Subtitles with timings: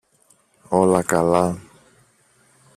[0.69, 1.57] όλα καλά